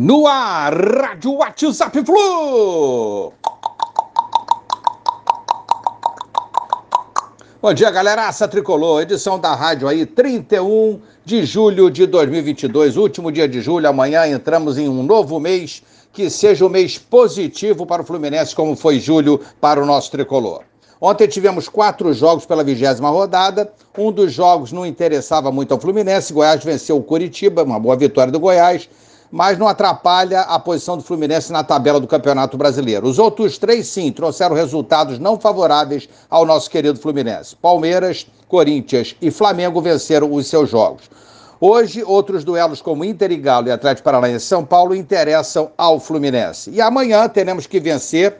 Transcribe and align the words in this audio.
No 0.00 0.28
ar, 0.28 0.72
Rádio 0.74 1.32
WhatsApp 1.38 2.04
Flu! 2.04 3.32
Bom 7.60 7.74
dia, 7.74 7.90
galera. 7.90 8.28
Aça 8.28 8.46
Tricolor, 8.46 9.02
edição 9.02 9.40
da 9.40 9.56
rádio 9.56 9.88
aí, 9.88 10.06
31 10.06 11.00
de 11.24 11.44
julho 11.44 11.90
de 11.90 12.06
2022, 12.06 12.96
último 12.96 13.32
dia 13.32 13.48
de 13.48 13.60
julho. 13.60 13.88
Amanhã 13.88 14.24
entramos 14.28 14.78
em 14.78 14.88
um 14.88 15.02
novo 15.02 15.40
mês, 15.40 15.82
que 16.12 16.30
seja 16.30 16.64
um 16.64 16.68
mês 16.68 16.96
positivo 16.96 17.84
para 17.84 18.02
o 18.02 18.04
Fluminense, 18.04 18.54
como 18.54 18.76
foi 18.76 19.00
julho 19.00 19.40
para 19.60 19.82
o 19.82 19.86
nosso 19.86 20.12
Tricolor. 20.12 20.62
Ontem 21.00 21.26
tivemos 21.26 21.68
quatro 21.68 22.12
jogos 22.12 22.46
pela 22.46 22.62
vigésima 22.62 23.10
rodada. 23.10 23.72
Um 23.98 24.12
dos 24.12 24.32
jogos 24.32 24.70
não 24.70 24.86
interessava 24.86 25.50
muito 25.50 25.74
ao 25.74 25.80
Fluminense. 25.80 26.32
Goiás 26.32 26.62
venceu 26.62 26.98
o 26.98 27.02
Curitiba, 27.02 27.64
uma 27.64 27.80
boa 27.80 27.96
vitória 27.96 28.30
do 28.30 28.38
Goiás 28.38 28.88
mas 29.30 29.58
não 29.58 29.68
atrapalha 29.68 30.40
a 30.40 30.58
posição 30.58 30.96
do 30.96 31.02
Fluminense 31.02 31.52
na 31.52 31.62
tabela 31.62 32.00
do 32.00 32.06
Campeonato 32.06 32.56
Brasileiro. 32.56 33.06
Os 33.06 33.18
outros 33.18 33.58
três, 33.58 33.86
sim, 33.86 34.10
trouxeram 34.10 34.54
resultados 34.54 35.18
não 35.18 35.38
favoráveis 35.38 36.08
ao 36.30 36.46
nosso 36.46 36.70
querido 36.70 36.98
Fluminense. 36.98 37.54
Palmeiras, 37.56 38.26
Corinthians 38.48 39.14
e 39.20 39.30
Flamengo 39.30 39.80
venceram 39.80 40.32
os 40.32 40.46
seus 40.46 40.70
jogos. 40.70 41.10
Hoje, 41.60 42.04
outros 42.04 42.44
duelos 42.44 42.80
como 42.80 43.04
Inter 43.04 43.32
e 43.32 43.36
Galo 43.36 43.66
e 43.66 43.72
Atlético 43.72 44.04
Paranaense 44.04 44.46
São 44.46 44.64
Paulo 44.64 44.94
interessam 44.94 45.70
ao 45.76 45.98
Fluminense. 45.98 46.70
E 46.70 46.80
amanhã 46.80 47.28
teremos 47.28 47.66
que 47.66 47.80
vencer 47.80 48.36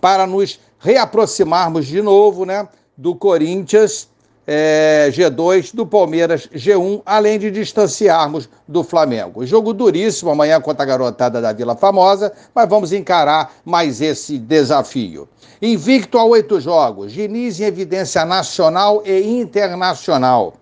para 0.00 0.26
nos 0.26 0.58
reaproximarmos 0.78 1.86
de 1.86 2.02
novo 2.02 2.44
né, 2.44 2.68
do 2.96 3.14
Corinthians 3.14 4.08
é, 4.46 5.08
G2, 5.10 5.74
do 5.74 5.86
Palmeiras 5.86 6.48
G1, 6.54 7.02
além 7.04 7.38
de 7.38 7.50
distanciarmos 7.50 8.48
do 8.68 8.84
Flamengo. 8.84 9.44
Jogo 9.44 9.72
duríssimo 9.72 10.30
amanhã 10.30 10.60
contra 10.60 10.84
a 10.84 10.86
garotada 10.86 11.40
da 11.40 11.52
Vila 11.52 11.74
Famosa, 11.74 12.32
mas 12.54 12.68
vamos 12.68 12.92
encarar 12.92 13.52
mais 13.64 14.00
esse 14.00 14.38
desafio. 14.38 15.28
Invicto 15.60 16.18
a 16.18 16.24
oito 16.24 16.60
jogos, 16.60 17.12
Diniz 17.12 17.60
em 17.60 17.64
evidência 17.64 18.24
nacional 18.24 19.02
e 19.04 19.40
internacional. 19.40 20.54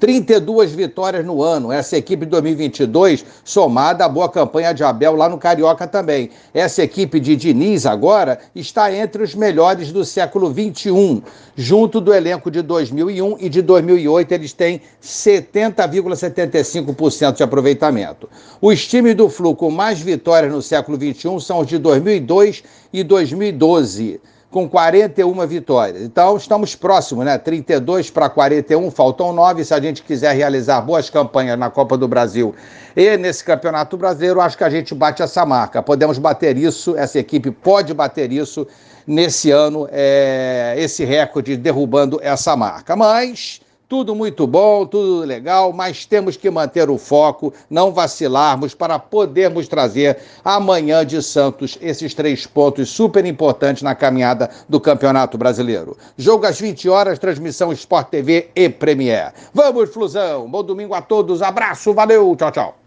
32 0.00 0.72
vitórias 0.72 1.24
no 1.24 1.42
ano. 1.42 1.72
Essa 1.72 1.96
equipe 1.96 2.24
de 2.24 2.30
2022, 2.30 3.24
somada 3.44 4.04
à 4.04 4.08
boa 4.08 4.28
campanha 4.28 4.72
de 4.72 4.84
Abel 4.84 5.16
lá 5.16 5.28
no 5.28 5.38
Carioca 5.38 5.86
também. 5.86 6.30
Essa 6.52 6.82
equipe 6.82 7.20
de 7.20 7.36
Diniz 7.36 7.86
agora 7.86 8.40
está 8.54 8.92
entre 8.92 9.22
os 9.22 9.34
melhores 9.34 9.92
do 9.92 10.04
século 10.04 10.50
21. 10.50 11.22
Junto 11.56 12.00
do 12.00 12.12
elenco 12.12 12.50
de 12.50 12.60
2001 12.62 13.36
e 13.38 13.48
de 13.48 13.62
2008, 13.62 14.32
eles 14.32 14.52
têm 14.52 14.80
70,75% 15.02 17.36
de 17.36 17.42
aproveitamento. 17.42 18.28
Os 18.60 18.86
times 18.86 19.14
do 19.14 19.28
Flu 19.28 19.54
com 19.54 19.70
mais 19.70 20.00
vitórias 20.00 20.52
no 20.52 20.62
século 20.62 20.98
21 20.98 21.38
são 21.40 21.60
os 21.60 21.66
de 21.66 21.78
2002 21.78 22.62
e 22.92 23.02
2012 23.02 24.20
com 24.52 24.68
41 24.68 25.46
vitórias. 25.46 26.02
Então, 26.02 26.36
estamos 26.36 26.76
próximos, 26.76 27.24
né? 27.24 27.38
32 27.38 28.10
para 28.10 28.28
41, 28.28 28.90
faltam 28.90 29.32
9. 29.32 29.64
Se 29.64 29.72
a 29.72 29.80
gente 29.80 30.02
quiser 30.02 30.36
realizar 30.36 30.82
boas 30.82 31.08
campanhas 31.08 31.58
na 31.58 31.70
Copa 31.70 31.96
do 31.96 32.06
Brasil 32.06 32.54
e 32.94 33.16
nesse 33.16 33.42
Campeonato 33.42 33.96
Brasileiro, 33.96 34.42
acho 34.42 34.58
que 34.58 34.62
a 34.62 34.68
gente 34.68 34.94
bate 34.94 35.22
essa 35.22 35.46
marca. 35.46 35.82
Podemos 35.82 36.18
bater 36.18 36.58
isso, 36.58 36.94
essa 36.96 37.18
equipe 37.18 37.50
pode 37.50 37.94
bater 37.94 38.30
isso 38.30 38.68
nesse 39.06 39.50
ano, 39.50 39.88
é, 39.90 40.74
esse 40.76 41.02
recorde, 41.02 41.56
derrubando 41.56 42.20
essa 42.22 42.54
marca. 42.54 42.94
Mas 42.94 43.62
tudo 43.92 44.14
muito 44.14 44.46
bom, 44.46 44.86
tudo 44.86 45.22
legal, 45.22 45.70
mas 45.70 46.06
temos 46.06 46.34
que 46.34 46.50
manter 46.50 46.88
o 46.88 46.96
foco, 46.96 47.52
não 47.68 47.92
vacilarmos 47.92 48.74
para 48.74 48.98
podermos 48.98 49.68
trazer 49.68 50.16
amanhã 50.42 51.04
de 51.04 51.22
Santos 51.22 51.76
esses 51.78 52.14
três 52.14 52.46
pontos 52.46 52.88
super 52.88 53.26
importantes 53.26 53.82
na 53.82 53.94
caminhada 53.94 54.48
do 54.66 54.80
Campeonato 54.80 55.36
Brasileiro. 55.36 55.94
Jogo 56.16 56.46
às 56.46 56.58
20 56.58 56.88
horas, 56.88 57.18
transmissão 57.18 57.70
Sport 57.70 58.08
TV 58.08 58.48
e 58.56 58.66
Premier. 58.70 59.34
Vamos, 59.52 59.90
Flusão! 59.90 60.50
Bom 60.50 60.62
domingo 60.62 60.94
a 60.94 61.02
todos, 61.02 61.42
abraço, 61.42 61.92
valeu, 61.92 62.34
tchau, 62.34 62.50
tchau. 62.50 62.81